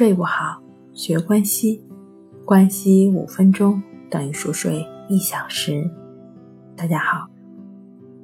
[0.00, 0.62] 睡不好，
[0.94, 1.84] 学关西，
[2.46, 5.90] 关西五分钟等于熟睡一小时。
[6.74, 7.28] 大家好，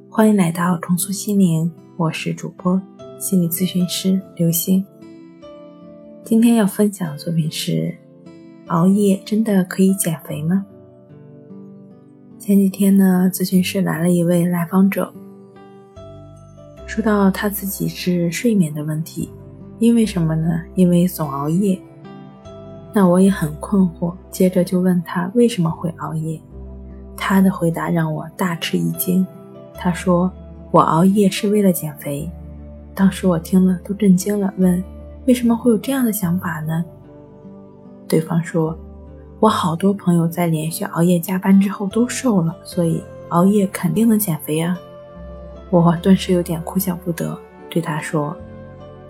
[0.09, 2.81] 欢迎来到重塑心灵，我是主播
[3.19, 4.83] 心理咨询师刘星。
[6.25, 7.95] 今天要分享的作品是：
[8.69, 10.65] 熬夜真的可以减肥吗？
[12.39, 15.13] 前几天呢，咨询室来了一位来访者，
[16.87, 19.31] 说到他自己是睡眠的问题。
[19.79, 20.63] 因为什么呢？
[20.75, 21.79] 因为总熬夜。
[22.93, 26.41] 那我也很困惑，接着就问他为什么会熬夜。
[27.17, 29.27] 他的回答让我大吃一惊。
[29.75, 30.33] 他说
[30.73, 32.31] ：“我熬夜是为了减肥。”
[32.95, 34.83] 当时我听了都震惊了，问
[35.27, 36.83] ：“为什么会有这样的想法呢？”
[38.09, 38.75] 对方说
[39.41, 44.79] ：“我好多朋友在连续熬夜加班之后都瘦了，所以熬夜肯定能减肥啊。”
[45.69, 47.39] 我顿时有点哭笑不得，
[47.69, 48.35] 对他说。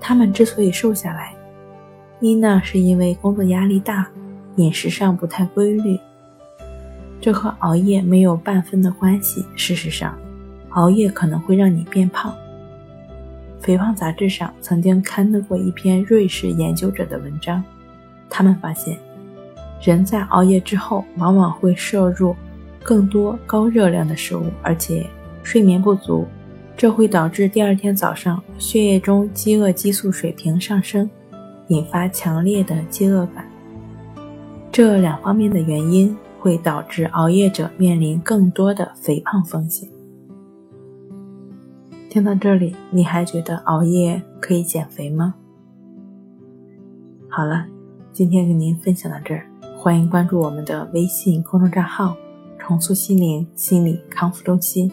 [0.01, 1.35] 他们之所以瘦下来，
[2.21, 4.09] 一呢是因为工作压力大，
[4.57, 5.99] 饮食上不太规律，
[7.21, 9.45] 这和熬夜没有半分的关系。
[9.57, 10.17] 事实上，
[10.71, 12.35] 熬夜可能会让你变胖。
[13.61, 17.63] 肥胖杂志上曾经刊登过一篇瑞士研究者的文章，
[18.31, 18.97] 他们发现，
[19.83, 22.37] 人在熬夜之后往往会摄入
[22.83, 25.05] 更多高热量的食物，而且
[25.43, 26.27] 睡眠不足。
[26.77, 31.09] 这会导致第二天早上血液中饥饿激素水平上升，
[31.69, 33.49] 引发强烈的饥饿感。
[34.71, 39.89] 这两方面的原因会导致熬夜者面临更多的肥胖风险。
[42.11, 45.35] 听到这里，你还觉得熬夜可以减肥吗？
[47.27, 47.65] 好了，
[48.13, 49.47] 今天跟您分享到这儿，
[49.79, 52.15] 欢迎关注我们的微信公众账号
[52.61, 54.93] “重塑心灵心理康复中心”。